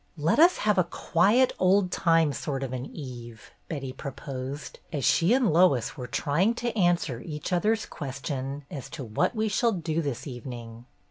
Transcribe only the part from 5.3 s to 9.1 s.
and Lois were trying to answer each other's question as to